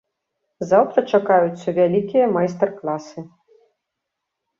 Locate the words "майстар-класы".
2.37-3.19